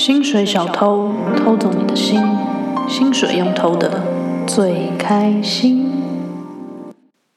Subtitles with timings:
[0.00, 2.18] 薪水小偷偷走你的心，
[2.88, 4.02] 薪水用偷的
[4.46, 5.92] 最开心。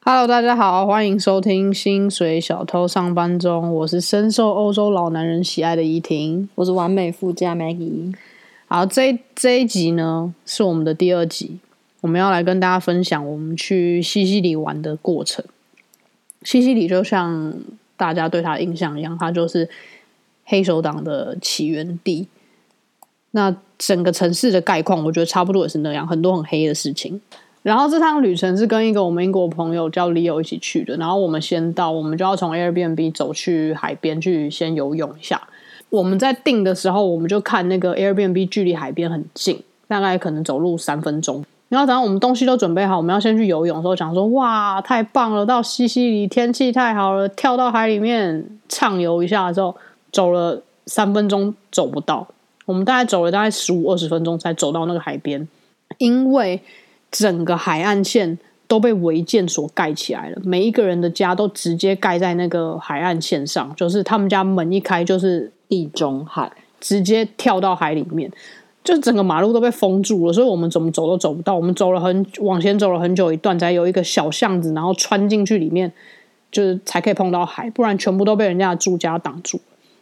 [0.00, 8.14] Hello，大家好，欢迎收听《薪水小偷上班中》，我是深受欧洲老男人喜爱的怡婷，我是完美富家 Maggie。
[8.66, 11.58] 好，这这一集呢是我们的第二集，
[12.00, 15.44] 我们要来跟大家分享我们去西西里玩的过程。
[16.42, 17.52] 西西里就像
[17.98, 19.68] 大家对他的印象一样，它就是
[20.46, 22.26] 黑手党的起源地。
[23.36, 27.20] 那整个城市的概况，我觉得差不多也是那样，很多很黑的事情。
[27.64, 30.96] 然后这趟旅程是跟一个我们英国朋友叫 Leo 一起去的。
[30.98, 35.40] 然后我们先到，我们就要从 Airbnb 走去海边去先游泳一下。
[35.90, 41.44] 我们在订的时候，我们就看那个 Airbnb 距离海边很近，大概可能走路三分钟。
[41.70, 49.74] 然后等我们东西都准备好，我们要先去游泳的时候，讲说哇，太棒了，到西西里天气太好了，跳到海里面畅游一下之后，
[50.12, 52.28] 走了三分钟走不到，
[52.64, 55.46] 我们大概走了大概十五二十分钟才走到那个海边，
[55.98, 56.60] 因为
[57.10, 68.30] 整个海岸线都被违建所盖起来了，每一个人的家都直接盖在那个海岸线上，就是他们家门一开就是地中海，直接跳到海里面。
[68.82, 71.56] 就整个马路都被封住了，所以我们怎么走都走不到。
[71.56, 75.90] 我们走了很往前走了很久一段，才有一个小巷子，然后穿进去里面，
[76.52, 79.58] 就是才可以碰到海，不然全部都被人家的住家挡住。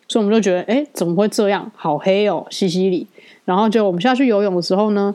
[0.08, 1.70] 所以我们就觉得，哎，怎么会这样？
[1.75, 3.06] 好黑哦，西西里。
[3.45, 5.14] 然后就我们下去游泳的时候呢，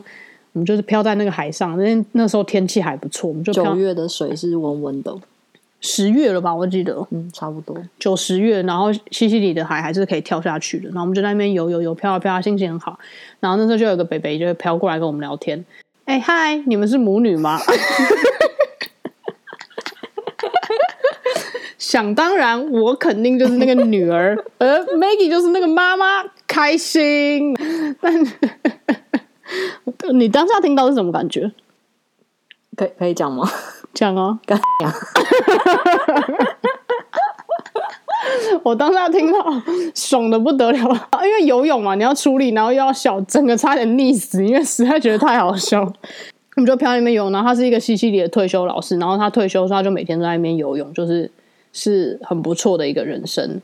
[0.52, 5.14] 我们就是飘在那个海上，那那时候天气还不错，我们就九月的水是温温的。
[5.80, 10.86] 十月了吧，我记得，嗯，差不多九十月，然后西西里的海还是可以跳下去的。
[10.86, 12.98] 然后我们就在那边游游游，飘啊飘啊，心情很好。
[13.38, 15.64] 然后那时候就有个北北就飘过来跟我们聊天，
[16.04, 17.60] 哎、欸、嗨，你们是母女吗？
[21.98, 27.52] 想当然，我肯定就是那个女儿，而 Maggie 就是那个妈妈，开心。
[28.00, 28.14] 但
[30.16, 31.50] 你当下听到是什么感觉？
[32.76, 33.50] 可以可以讲吗？
[33.92, 34.94] 讲哦，干呀！
[38.62, 39.38] 我当下听到
[39.92, 40.78] 爽的不得了，
[41.24, 45.80] 因为游泳嘛，你要出力，然后又要小，整个差点溺死，因为实在觉得太好笑。
[46.54, 51.28] 我们就漂在里面游泳，然后他是一个西西里的退休老师，然后他退休的时候他就每天在那边游泳，就是
[51.72, 53.60] 是很不错的一个人生。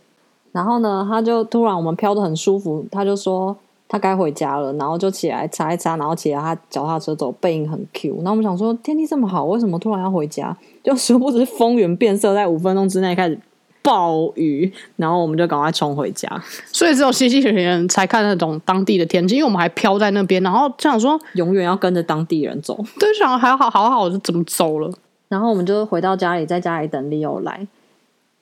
[0.52, 3.56] 然后呢，他就突然我们飘的很舒服，他就说。
[3.86, 8.16] 他该回家了，然后就起来擦一擦，然后起来他脚踏车走，背影很 Q。
[8.16, 10.56] 然后我们想说，天气这么好，为什么突然要回家？
[10.82, 13.38] 就殊不知风云变色，在五分钟之内开始
[13.82, 16.26] 暴雨，然后我们就赶快冲回家。
[16.72, 24.90] 所以只有西西里人才看得懂当地的天气，因为我们还飘在那边，然后就想说永远要跟着当地人走，对，想还好好好就怎么走了。
[25.28, 27.64] 然后我们就回到家里，在家里等 Leo 来。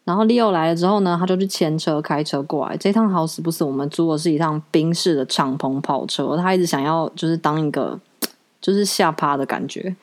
[0.04, 2.76] 然后 Leo 来了之后呢，他就去牵车开车过来。
[2.76, 6.36] 这趟好死不死，我们租的是一趟宾士的敞篷跑车。
[6.36, 7.98] 他一直想要就是当一个
[8.60, 9.94] 就是下趴的感觉，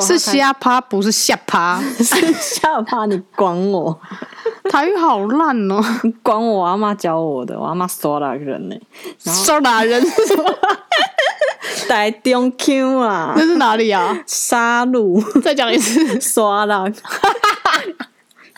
[0.00, 3.04] 是下趴不是下趴， 是下趴。
[3.04, 4.00] 你管我？
[4.70, 5.78] 台语好烂哦！
[6.04, 6.60] 你管我？
[6.60, 8.76] 我阿妈教我的，我阿妈刷哪人呢？
[9.18, 10.44] 刷哪人是什么？
[11.86, 13.34] 台中腔啊？
[13.36, 14.18] 那是哪里啊？
[14.26, 15.20] 沙鹿。
[15.42, 16.64] 再讲一次，刷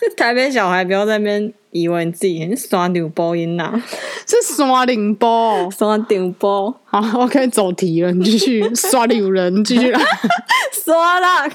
[0.01, 0.09] 哪？
[0.17, 3.73] 台北小孩不要在那边以为你自己很刷牛波音呐，
[4.27, 6.75] 是刷零波，刷顶波。
[6.85, 9.93] 好，OK，走题了，你继续 刷牛人，继续
[10.85, 11.47] 刷啦。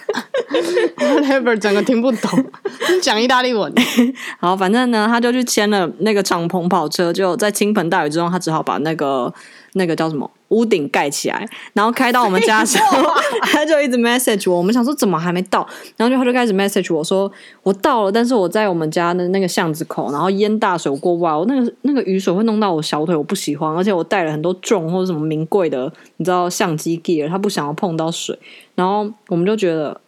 [0.97, 2.45] Whatever，整个听不懂，
[2.93, 3.73] 你讲意大利文。
[4.39, 9.33] 好，反正呢，他就去签了那个敞篷跑车，就在倾盆大雨之中，他只好把那个
[9.73, 10.29] 那个叫什么？
[10.49, 13.01] 屋顶盖起来，然后开到我们家的时候，
[13.43, 14.57] 他就一直 message 我。
[14.57, 15.65] 我们想说怎么还没到，
[15.95, 17.31] 然后就他就开始 message 我说
[17.63, 28.37] 我到了，但是我在我们家的那个巷子口，然后淹大水过不来，我那个那个雨水会弄到我小腿，我不喜欢，而且我带了很多重或者什么名贵的，你知道相机 gear，他不想要碰到水，
[28.75, 29.99] 然后我们就觉得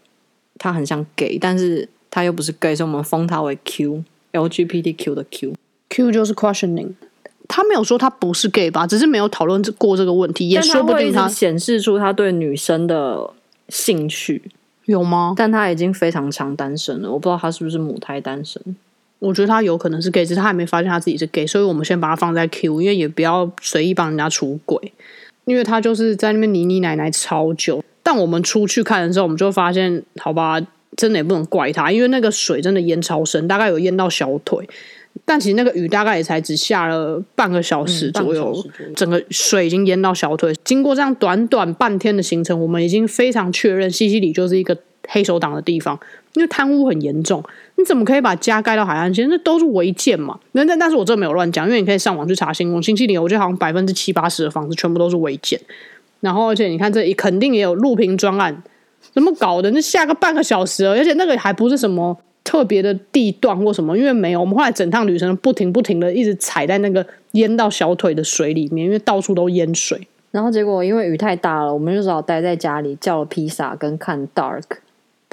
[0.57, 6.93] 他很像 gay，但是他又不是 gay，所以我们封他为 Q，LGBTQ 的 Q，Q 就是 questioning。
[7.49, 13.29] 他没有说他不是 gay 吧，只是没有讨论过这个问题，也说不定他显示出他对女生的
[13.67, 14.41] 兴趣
[14.85, 15.33] 有吗？
[15.35, 18.61] 但他已经非常常单身了，我不知道他是不是母胎单身。
[19.23, 24.91] 我觉得他有可能是 gay，只是他还没发现他自己是 gay，所以我们先把他放在 Q，因为也不要随意帮人家出轨，
[25.45, 27.81] 因为他就是在那边泥泥奶奶超久。
[28.03, 30.59] 但我们出去看的时候，我们就发现，好吧，
[30.97, 34.67] 真的也不能怪他，因为那个水真的淹超深，大概有淹到小腿。
[35.23, 40.53] 但其实那个雨大概也才只下了半个小时左右，嗯、整个水已经淹到小腿。
[40.65, 44.77] 经过这样短短半天的行程，我们已经非常确认西西里就是一个
[45.07, 45.97] 黑手党的地方，
[46.33, 47.43] 因为贪污很严重。
[47.75, 49.27] 你怎么可以把家盖到海岸线？
[49.29, 50.39] 那都是违建嘛。
[50.53, 52.81] 那但但是我这没有乱讲，因为你可以上网去查新闻。
[52.81, 55.59] 星期里我觉得好像百分之七八十的房子全部都是违建。
[56.19, 58.63] 然后而且你看这里肯定也有录屏专案，
[59.11, 59.69] 怎么搞的？
[59.71, 64.39] 那下个半个小时，而且那个还不是什么特别的地段或什么，因为没有。
[64.39, 70.07] 我们后来整趟旅程不停不停的一直踩在那个淹到小腿的水里面，因为到处都淹水。
[70.31, 74.63] 然后结果因为雨太大了，我们就只好待在家里叫了披萨跟看 Dark。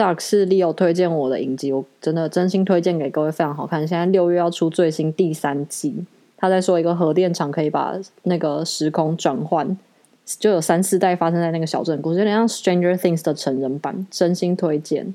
[0.01, 3.87] Dark 是 Leo 推荐我的影集，我真的真心推荐给各位，非常好看。
[3.87, 5.95] 现在六月要出最新第三季，
[6.39, 9.77] 他在说一个核电厂可以把那个时空转换，
[10.25, 15.15] 就有三四代发生在那个小镇故事，有点像 Stranger Things 的成人版，真心推荐，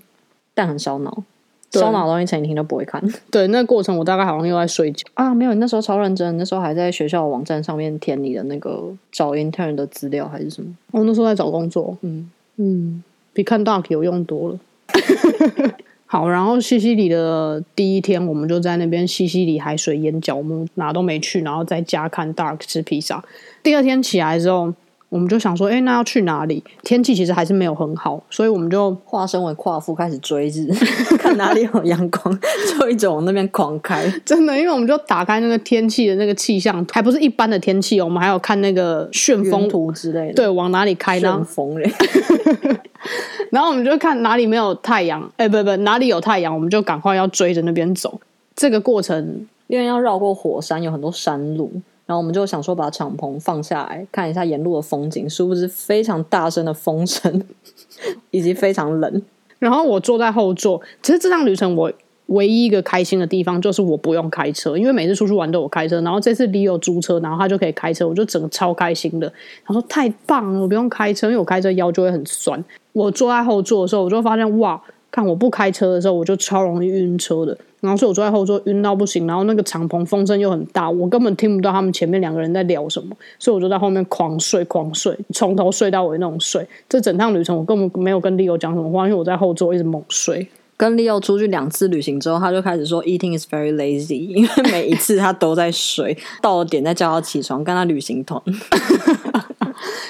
[0.54, 1.24] 但很烧脑，
[1.72, 3.02] 烧脑的东西前一天都不会看。
[3.32, 10.72] 对，那个过程我大概好像又在睡觉啊，没有，你那时候超认真，那时候还在学校网站上面填你的那个找 intern 的资料还是什么？
[10.92, 13.04] 我、哦、那时候在找工作，嗯嗯，
[13.34, 14.60] 比看 Dark 有用多了。
[16.08, 23.24] 好，然后西西里的第一天，我们就在那边西西里海水淹脚木，哪都没去，然后在家看 Dark 吃披萨。
[23.64, 24.72] 第二天起来之后，
[25.10, 26.64] 我们就想说，哎，那要去哪里？
[26.84, 30.68] 天气其实还是没有很好，所以我们就化身为夸父，开始追日，
[31.18, 32.40] 看哪里有阳光，
[32.80, 34.08] 就一直往那边狂开。
[34.24, 40.34] 真的，因为我们就打开那个天气的那个气象，还不是一般的天气哦，我们还有看那个旋风图之类的。
[40.36, 41.34] 对，往哪里开呢？
[41.34, 41.92] 旋风嘞。
[43.52, 48.20] 然后我们就看哪里没有太阳，哎，不不，哪里有太阳，我们就赶快要追着那边走。
[48.56, 51.72] 这个过程，因为要绕过火山，有很多山路，
[52.06, 57.44] 然后我们就想说把敞篷放下来看一下沿路的风景，殊不知非常大声的风声，
[58.32, 59.22] 以及非常冷。
[59.60, 61.92] 然后我坐在后座，其实这趟旅程我。
[62.28, 66.02] 唯一一个开心的地方就是我不用开车，因为每次出去玩都有开车。
[66.02, 69.32] 然后这次 Leo 租车，然后他就可以开车，我就整个超开心的。
[69.64, 72.64] 他说太棒了，我不用开车，因为我开车腰就会很酸。
[72.94, 74.82] 我坐在后座的时候，我就发现哇，
[75.12, 77.58] 看我不开车的时候，我就超容易晕车的。
[77.82, 86.68] 然后所以我坐在后座晕到不行，然后那个敞篷风声又很大，我根本听不到他们前面两个人在聊什么，所以我就在后面狂睡狂睡，从头睡到尾那种睡。
[86.90, 90.48] 这整趟旅程我根本没有跟 Leo 讲什么话，因为我在后座一直猛睡。
[90.78, 98.42] 跟 Leo 出去两次旅行之后，他就开始说 “eating is very lazy”，因为每一次他都在睡， 到了点再叫他起床，跟他旅行团。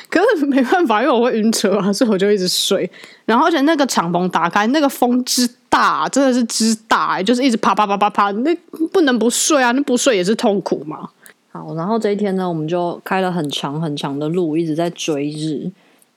[0.09, 2.89] 可是没办法，因为我会晕车啊，所以我就一直睡。
[3.25, 8.56] 然后而且那个敞篷打开，那个风之大，真的是之大，就是一直啪啪啪啪啪，那
[8.91, 11.09] 不能不睡啊，那不睡也是痛苦嘛。
[11.51, 15.69] 好，然后这一天呢，我们就开了很长很长的路，一直在追日。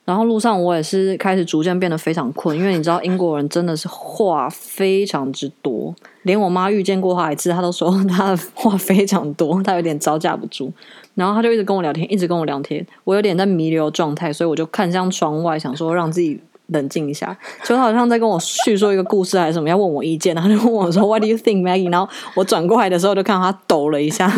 [0.09, 10.73] 然后路上我也是开始逐渐变得非常困，因为你知道英国人真的是话非常之多，连我妈遇见过他一次，她都说他的话非常多，她有点招架不住。
[11.13, 16.39] 然后他就一直跟我聊天，一直跟我聊天，我有点在弥留状态，所以我就看向窗外，想说让自己。
[16.71, 24.31] 冷静一下，就他好像在跟我叙述一个故事还是什么，要问我意见， 然后就问我说 “What do you think, Maggie？” 然后我转过来的时候，就看到他抖了一下，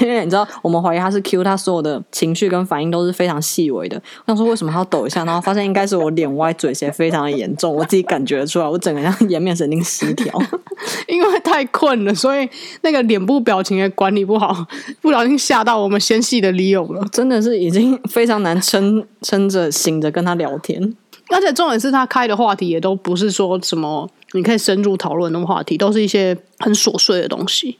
[0.00, 3.96] 因 为你知道，我们怀疑他是 Q，他所有的情绪跟反应都是非常细微的。
[3.96, 10.32] 我想说为什么他要抖一下，然后发现应该是我脸歪嘴斜非常的严重，我自己感觉出来，我整个像颜面神经失调，
[11.08, 12.48] 因为太困了，所以
[12.82, 14.66] 那个脸部表情也管理不好，
[15.00, 20.94] 不小心吓到我们纤细的 Leo 了，真的是已经非常难撑撑着醒着跟他聊天。
[21.30, 27.78] 而且重点是他开的话题也都不是说什么你可以深入讨论的话题，都是一些很琐碎的东西。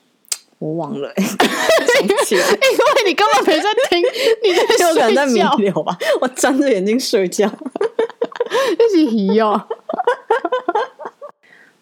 [0.58, 1.22] 我忘了、欸，
[2.02, 2.14] 因为
[3.06, 4.02] 你根本没在听，
[4.42, 5.96] 你在 睡觉在弥留吧？
[6.20, 7.46] 我睁着眼睛睡觉，
[8.72, 9.62] 一起皮哦。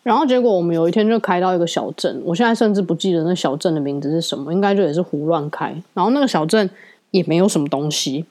[0.03, 5.75] 然后结果我们有一天就开到一个小镇，我现在甚至不记得那小镇的名字是什么，应该就也是胡乱开。
[5.95, 6.69] 然后那个小镇
[7.11, 8.25] 也没有什么东西。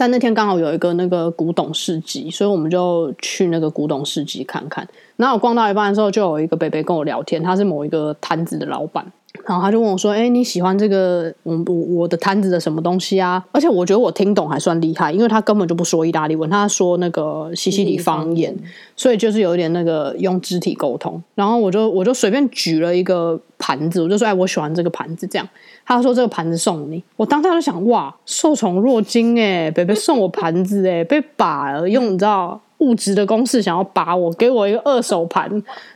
[0.00, 4.88] 但那天刚好有一个那个古董市集，所以我们就去那个古董市集看看。
[5.18, 9.04] 然后我逛到一半的时候，就有一个伯伯跟我聊天，他是某一个摊子的老板。
[9.46, 18.56] 然后他就问我说：“哎，你喜欢这个我我我的摊子的什么东西啊？”而且我觉得我听懂还算厉害，因为他根本就不说意大利文，他说那个西西里方言，
[18.96, 21.22] 所以就是有一点那个用肢体沟通。
[21.34, 25.46] 然后我就我就随便举了一个盘子，我就说：“哎，我喜欢这个盘子。”这样。
[25.96, 29.70] 他说：“这个盘子送你。”我当下就想：“哇，受宠若惊哎！
[29.70, 35.50] 北北送我盘子哎，被把了，用你知道物质的公式想要把我，给我一个二手盘。”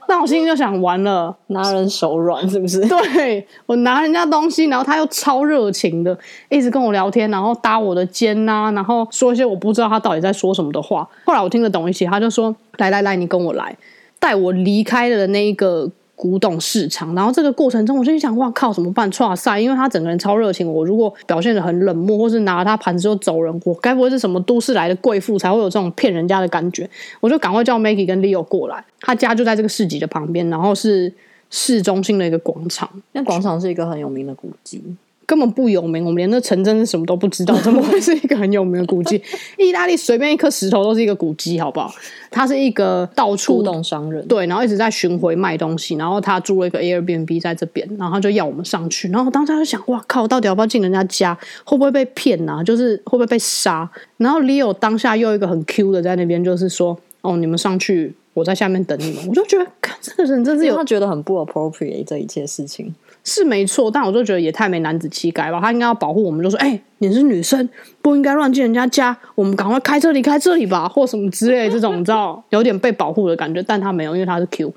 [0.09, 2.81] 那我心里就想：完了，拿人手软是不是？
[2.89, 6.17] 对，我拿人家东西，然后他又超热情的，
[6.49, 11.09] 一直跟我聊天，然后搭我的肩呐、啊，然后说一些我不知道他到底在说什么的话。
[11.25, 13.77] 后来我听得懂一些，他就说：“来来来，你跟我来，
[14.19, 17.15] 带我离开了那一个。”古董市场。
[17.15, 19.11] 然后这个过程中，我就想，哇靠，怎么办？
[19.11, 20.71] 剉赛，因为他整个人超热情。
[20.71, 26.89] 我如果表现的很冷漠，或是拿了他盘子就走人，我该不会是什么都市来的贵妇才会有这种骗人家的感觉？
[27.21, 31.13] 我就赶快叫 Maggie 跟 Leo 过来，他家就在这个市集的旁边，然后是
[31.51, 32.89] 市中心的一个广场。
[33.13, 34.83] 那广场是一个很有名的古迹。
[35.27, 39.21] 根本不有名，我们连那城镇是什么都不知道，怎么会是一个很有名的古迹？
[39.59, 41.93] 意大利随便一颗石头都是一个古迹，好不好？
[42.31, 51.37] 他是一个到处动商人，对，然后一直在巡回卖东西，然后他租了一个 Airbnb 在这边，然后他就要我们上去，然后当时就想，哇靠，到底要不要进人家家？
[51.65, 52.63] 会不会被骗啊？
[52.63, 53.89] 就是会不会被杀？
[54.17, 59.29] 然后 Leo 当下又一个很 Q 的在那边，就是说，哦，你们上去，我在下面等你们。
[59.29, 62.95] 我就觉得，看这个人真是有，他觉得很不 appropriate 这一切事情。
[63.25, 65.59] 是没错，但我就觉得也太没男子气概吧。
[65.59, 67.67] 他应该要保护我们，就说：“哎、你是女生，
[68.03, 74.73] 不应该乱进人家家，我们赶快开车离开这里吧，或什么之类这种，你知道，有点被保护的感觉。”但他没有，因为他是 Q。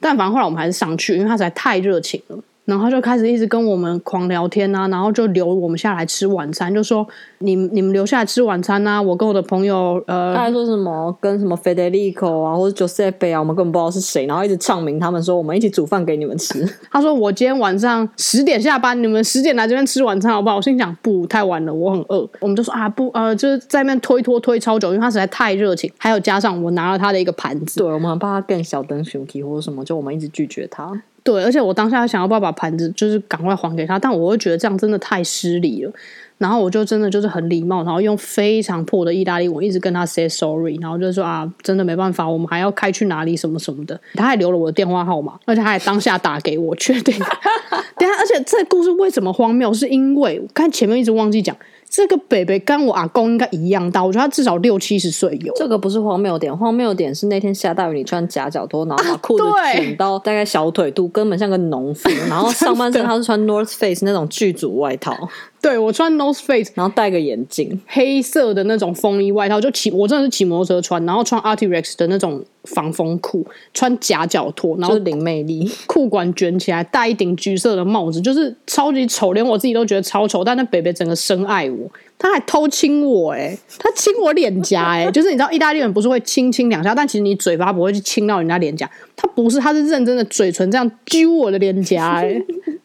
[0.00, 2.38] 但反正后来我们还是上去，因为他实在太热情了。
[2.70, 7.06] 然后他就开始一直跟我们狂聊天啊，然后就留我们下来吃晚餐，就说
[7.38, 16.64] 你你们留下来吃晚餐啊，我跟我的朋友呃，他还说什么跟什么 Federico 啊，或者 Giuseppe 啊，我们根本不知道是谁，然后一直唱名他们说我们一起煮饭给你们吃。
[16.90, 20.56] 他说我今天晚上十点下班，你们十点来这边吃晚餐好不好？
[20.56, 22.28] 我心想不太晚了，我很饿。
[22.38, 31.02] 我们就说啊不呃，就是在那边推脱推超久，因为他实在太热情，还有加上我拿了他的一个盘子，对，我们怕他更小灯 Suki 或者什么，就我们一直拒绝他。
[31.22, 35.92] 对，而且我当下想要不要把盘子就是赶快还给他，但我会觉得这样真的太失礼了。
[36.38, 44.00] 然后我就真的就是很礼貌，然后用非常破的意大利文一直跟他 say sorry，然后就说啊，真的没办法，我们还要开去哪里什么什么的。
[44.14, 47.14] 他还留了我的电话号码，而且他还当下打给我，确定。
[47.98, 49.70] 等下，而且这故事为什么荒谬？
[49.74, 51.54] 是因为我看前面一直忘记讲。
[51.90, 55.52] 这个北北跟我阿公应该一样大，我觉得他至少六七十岁有。
[55.56, 59.44] 这个不是荒谬点，荒谬点是那天下大雨，你穿夹脚拖，然后 把裤子
[59.74, 62.08] 卷到大概小腿肚，根本像个农夫。
[62.28, 65.16] 然后上半身 他是穿 North Face 那种剧组外套。
[65.62, 80.42] 对，我穿 North Face，然后戴个眼镜，黑色的那种风衣外套，就骑我真的是骑摩托车穿，然后穿 Arc'teryx 的那种防风裤，穿夹脚拖，然后零魅力，裤管卷起来，戴一顶橘色的帽子，就是超级丑，连我自己都觉得超丑。
[80.42, 92.24] 但那北北整个深爱我，他还偷亲我，哎，他亲我脸颊，哎， 就是你知道意大利人不是会亲亲两下，但其实你嘴巴不会去亲到人家脸颊，他不是，他是认真的嘴唇这样揪我的脸颊，哎，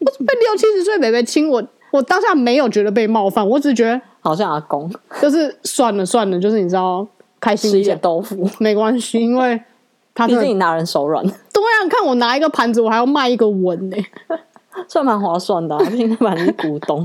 [0.00, 1.66] 我被六七十岁北北亲我。
[1.96, 4.90] 我当下没有觉得被冒犯，我只是觉得好像阿公，
[5.22, 7.06] 就是算了算了，就是你知道，
[7.40, 9.60] 开心一点豆腐没关系，因为
[10.14, 11.24] 他毕竟你拿人手软。
[11.24, 13.96] 对啊，看我拿一个盘子，我还要卖一个吻呢，
[14.86, 17.04] 算蛮划算的，啊，毕竟那盘是古董。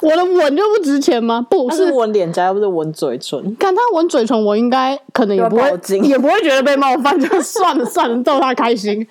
[0.00, 1.44] 我的吻就不值钱吗？
[1.50, 3.54] 不是吻脸颊，又不是吻嘴唇。
[3.56, 5.62] 看他吻嘴唇，我应该可能也不会，
[6.02, 9.06] 也不会觉得被冒犯，就算了算了，逗他开心。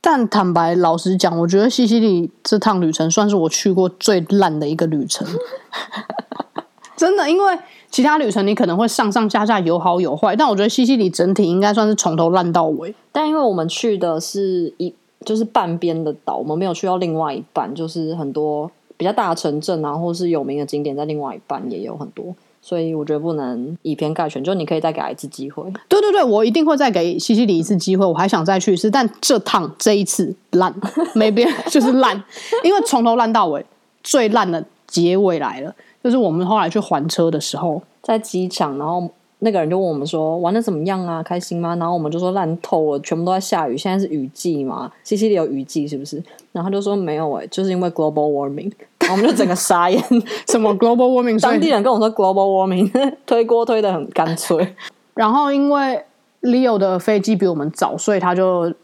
[0.00, 5.26] 但坦白老实讲，我觉得西西里这趟旅程算是我去过最烂的一个旅程。
[6.96, 7.58] 真的，因为
[7.90, 12.94] 其他旅程你可能会上上下下有好有坏，但我觉得西西里整体应该算是从头烂到尾。
[13.12, 14.92] 但因为我们去的是一
[15.24, 22.34] 就是半边的岛，我们没有去到另外一半，就是很多比较大的城镇啊，或是有名的景点，在另外一半也有很多。
[22.68, 25.64] 所以我觉得不能以偏概全，就你可以再给他一次机会。
[25.88, 30.74] 对对对，我一定会再给西西里一次机会，我还想再去一次，但这趟这一次烂，
[31.14, 32.22] 没变就是烂，
[32.62, 33.64] 因为从头烂到尾，
[34.02, 39.08] 最烂的结尾来了，就是我们后来去还车的时候，在机场，然后。
[39.40, 41.22] 那个人就问我们说：“玩的怎么样啊？
[41.22, 44.90] 开心吗？”然后我们就说：“烂透了，全部都在下雨，现在是雨季嘛？
[45.04, 50.02] 西西里有雨季是不是？”然后他就说：“没有哎、欸，就是因为 global warming。”然后我们就整个傻眼，
[50.48, 51.40] 什么 global warming？
[51.40, 52.90] 当地人跟我说 global warming，
[53.24, 54.74] 推锅推得很干脆。
[55.14, 56.02] 然后因为
[56.42, 58.74] Leo 的飞机比我们早，所以他就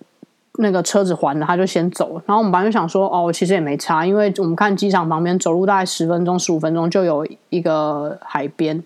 [0.59, 2.23] 那个车子还了，他就先走了。
[2.27, 8.81] 然后我们本来就想说：“哦，其实也没差，因为我们看机场旁边走路大概十分钟、十五分钟就有一个海边。”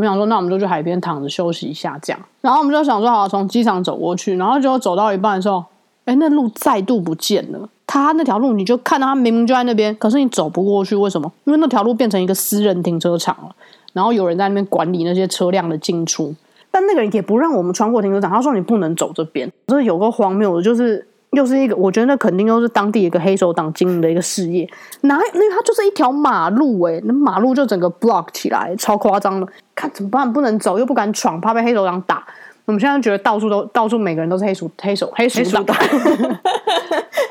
[0.00, 2.20] 我想说，那我们就去海边躺着休息一下，这样。
[2.40, 4.36] 然后我们就想说，好，从机场走过去。
[4.36, 5.64] 然后结果走到一半的时候，
[6.04, 7.68] 哎，那路再度不见了。
[7.86, 11.30] 他那条路，你就看到他明明就在那边，可是你走不过去，为什么？
[11.44, 13.54] 因为那条路变成一个私人停车场了。
[13.92, 16.34] 然后有人在那边管理那些车辆的进出，
[16.70, 18.30] 但那个人也不让我们穿过停车场。
[18.30, 21.06] 他说你不能走这边，这有个荒谬的，就是。
[21.32, 24.68] 又是一个，我觉得那肯定又是当地一个黑手党经营的一个事业。
[25.02, 25.14] 哪？
[25.32, 29.46] 因为它就是一条马路，欸，诶，那马路就整个 block 起来，超夸张的。
[29.74, 30.30] 看怎么办？
[30.32, 32.26] 不能走，又不敢闯，怕被黑手党打。
[32.64, 35.76] 我们现在觉得到处都，到处每个人都是黑鼠、黑手、黑鼠党、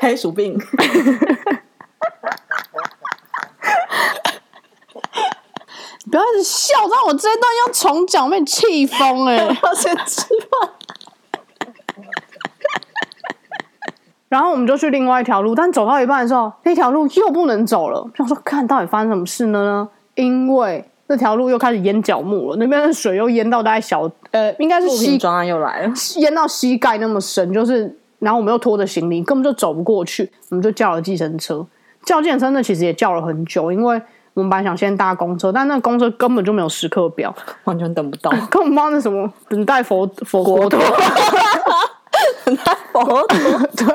[0.00, 0.58] 黑鼠 病。
[6.10, 9.46] 不要一直笑，让我这一段要重讲，被气疯哎！
[9.62, 10.22] 我先吃
[14.30, 18.08] 然后我们就去另外一条路，但走到一半的时候，那条路又不能走了。
[18.16, 19.88] 想说看到底发生什么事了呢？
[20.14, 31.66] 因为那条路又开始淹脚木了，那边的水又淹到大概小呃，应该是膝专案又来了，淹到膝盖那么深，就是然后我们又拖着行李，根本就走不过去，我们就叫了计程车。
[32.04, 34.00] 叫计程车那其实也叫了很久，因为
[34.34, 37.34] 我们本来想先搭公车，但那公车根本就没有时刻表，
[37.64, 40.78] 完全等不到， 根本不知道那什么等待佛佛国陀。
[42.50, 43.36] 等待佛陀，
[43.76, 43.86] 对，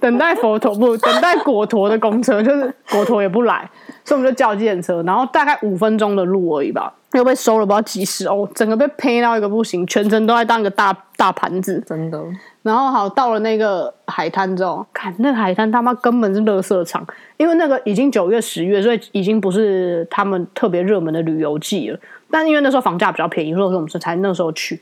[0.00, 3.68] 等待佛陀不等待果陀的公车，就是果陀也不来，
[4.04, 12.20] 所以我们就叫计程车，然后大概五分钟的路而已吧，又被收了不知道几十欧，整个被呸到一个不行，全程都在当一个大大盘子，真的。
[12.62, 21.98] 然后好到了那个海滩之后，看那个海滩他妈根本是垃圾场，因为那个已经九月十月，所以已经不是他们特别热门的旅游季了。
[22.30, 24.80] 但因为那时候房价比较便宜，所以说我们是才那时候去。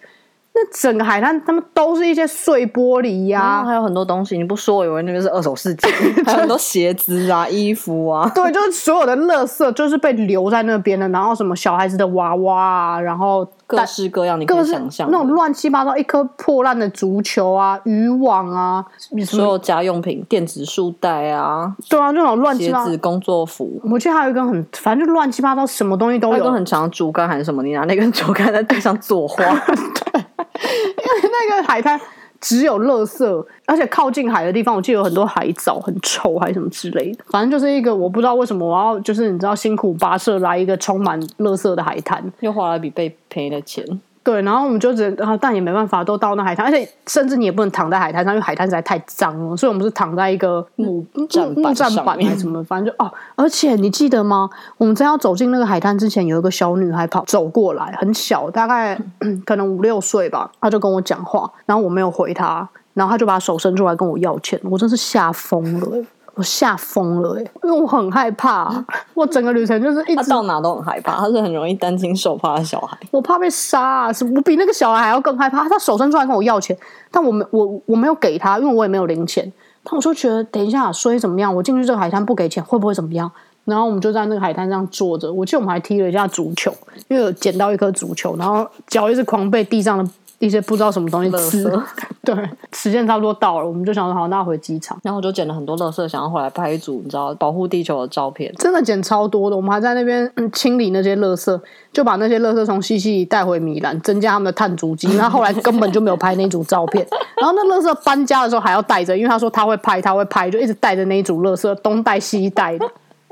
[0.61, 4.37] 那整个海滩，他们都是一些碎玻璃呀、啊，还有很多东西。
[4.37, 5.89] 你不说，我以为那边是二手世界，
[6.27, 8.29] 还有很多鞋子啊、衣服啊。
[8.35, 11.09] 对，就是所有的垃圾，就是被留在那边的。
[11.11, 18.85] 然后什么小孩子的娃娃啊，然后各式各样，你可以想象那种乱七八糟，一颗破烂的足球啊、渔网啊，
[19.25, 23.81] 所有家用品、电子书袋啊，对啊，那种乱七八糟工作服。
[23.85, 26.39] 我记得还有一根很，反正就乱七八糟，什么东西都有。
[26.39, 27.63] 一根很长竹竿还是什么？
[27.63, 29.45] 你拿那根竹竿在地上作画。
[30.13, 30.25] 对。
[30.65, 32.01] 因为那个海滩
[32.41, 37.25] 只有垃圾，而且靠近海的地方，我记得有很多海藻，很臭还是什么之类的。
[37.29, 43.85] 反正就是一个我不知道为什么我要，就是你知道辛苦跋涉来一个充满垃圾的海滩，又花了比被赔的钱。
[44.29, 53.11] 对，然后我们就只能，但也没办法，都到那海滩，而且甚至你也不能躺在海滩上，因为海滩实在太脏了，所以我们是躺在一个木栈木栈板还是什么，反正就哦。
[53.37, 54.51] 而且你记得吗？
[54.77, 59.01] 我们在要走进那个海滩之前，有一个小女孩跑走过来，很小，大概
[59.47, 66.05] 可能五六岁吧，她就跟我讲话，然后我没有回她，然后她就把手伸出来跟我要钱，我真是吓疯了。
[66.39, 68.73] 我吓疯了哎、欸，因为我很害怕，
[69.13, 72.97] 我整个旅程就是一直他到哪都很害怕，他是很容易担惊受怕的小孩。
[73.11, 75.69] 我怕被杀、啊，是我比那个小孩还要更害怕。
[75.69, 76.79] 他手伸出来跟我要钱，
[77.11, 79.53] 但我没我我没有给他，因为我也没有零钱。
[79.83, 81.53] 但我就觉得，等一下，所以怎么样？
[81.53, 83.29] 我进去这个海滩不给钱，会不会怎么样？
[83.65, 85.33] 然后我们就在那个海滩上坐着。
[85.33, 86.73] 我记得我们还踢了一下足球，
[87.09, 90.09] 因为有捡到一颗足球，然后脚一直狂被地上的。
[90.39, 91.65] 一些不知道什么东西吃，
[92.23, 92.35] 对，
[92.73, 101.61] 时间差不多到了，我们就想说好，那回机场，然后我就捡了很多垃圾，想要回来拍一组你知道保护地球的照片，真的捡超多的，我们还在那边、嗯、清理那些垃圾，
[101.93, 105.09] 就把那些垃圾从西西里带回米兰，增加他们的碳足迹。
[105.17, 107.05] 然后后来根本就没有拍那组照片，
[107.41, 112.89] 然后那垃圾搬家的时候还要带着，因为他说他会拍，他会拍，就一直带着那一组垃圾东带西带的。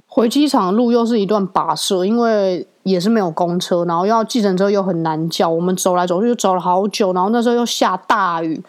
[0.09, 2.67] 回机场的路又是一段跋涉，因为。
[2.87, 8.63] 也是没有公车，然后要计程车又很难叫，我们走来走去就走了好久，然后那时候又下大雨，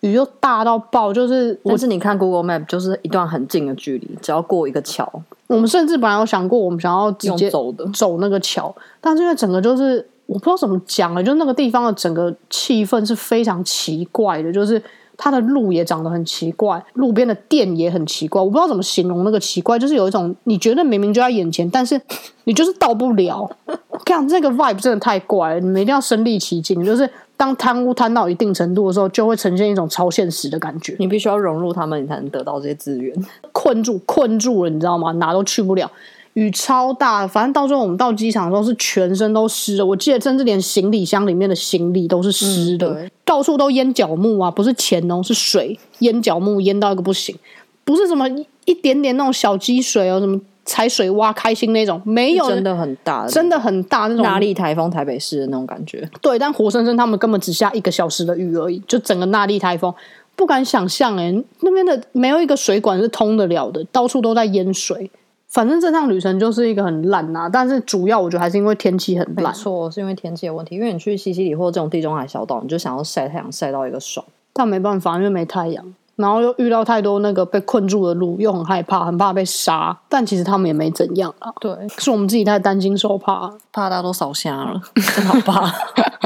[0.00, 5.10] 雨又大到爆，就是但是你看 Google Map 就是一段很近的距离，只要过一个桥。
[5.48, 14.80] 我们甚至本来有想过，我们想要直接走的走那个桥，但是因为整个就是我不知道怎么讲了，就那个地方的整个气氛是非常奇怪的，就是。
[15.16, 22.00] 它的路也长得很奇怪，路边的店也很奇怪，我不知道怎么形容那个奇怪，就是有一种你觉得明明就在眼前，但是
[22.44, 23.50] 你就是到不了。
[24.04, 26.84] 看这个 vibe 真的太怪了，你们一定要身临其境。
[26.84, 30.94] 就是当贪污贪到一定程度的时候，就会呈现一种超现实的感觉。
[30.98, 33.16] 你必须要融入他们，你才能得到这些资源。
[33.52, 35.12] 困住，困住了，你知道吗？
[35.12, 35.90] 哪都去不了。
[36.34, 39.86] 雨超大，反正到最后我们到机场的时候是全身都湿的。
[39.86, 44.50] 我记得甚至连行李箱里面的行李都是湿的，嗯、到处都淹脚木啊！
[44.50, 47.36] 不是钱哦，是水淹脚木，淹到一个不行。
[47.84, 48.28] 不是什么
[48.64, 54.24] 一点点那种小积水哦，什么踩水洼开心那种，没有，真的很大，真的很大那种。
[54.24, 56.08] 纳莉台风台北市的那种感觉。
[56.20, 59.94] 对，但活生生他们根本只下一个小时的雨而已，就整个纳莉台风
[60.34, 65.08] 不敢想象诶，那边的没有一个水管是通得了的，到处都在淹水。
[65.54, 69.44] 反正这趟旅程就是一个很烂呐、啊，但是主要我觉得还是因为天气很烂。
[69.44, 70.74] 没错，是因为天气的问题。
[70.74, 79.96] 因为你去西西里或这种地中海小岛，你就想要晒太阳晒到一个爽，但没办法，因为没太阳，然后又遇到太多那个被困住的路，又很害怕，很怕被杀。
[80.08, 81.52] 但其实他们也没怎样啊。
[81.60, 85.72] 对，是我们自己太担惊受怕，怕大家都烧瞎了，真好怕。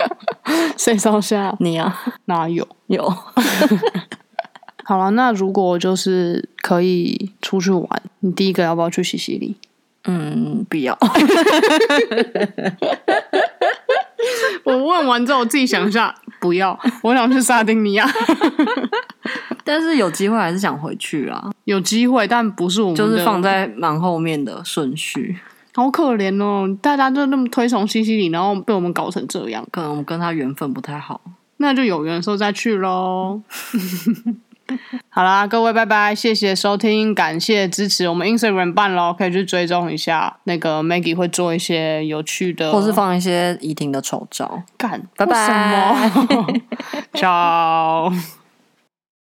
[0.78, 1.54] 谁烧瞎？
[1.60, 1.94] 你啊？
[2.24, 2.66] 哪有？
[2.86, 3.06] 有。
[4.84, 9.56] 好了，那如果就是可以出去玩，你第一个要不要去西西里？
[10.04, 10.94] 嗯，不要。
[14.64, 16.78] 我问完之后，我自己想一下，不要。
[17.02, 18.06] 我想去萨丁尼亚，
[19.64, 21.50] 但是有机会还是想回去啊。
[21.64, 25.38] 有机会，但不是我们，就是放在蛮后面的顺序。
[25.74, 31.22] 好可怜哦，大家就那么推崇西西里，然后被我们搞成这样，可能我们跟他缘分不太好。
[31.56, 33.40] 那就有缘的时候再去喽。
[35.08, 38.08] 好啦，各位拜拜，谢谢收听，感谢支持。
[38.08, 40.36] 我们 Instagram 办咯，可以去追踪一下。
[40.44, 44.62] 那个 Maggie 会做一些有趣的，或是放一些怡婷的丑照。
[44.76, 46.46] 干，拜拜，什么？
[47.14, 48.37] Ciao。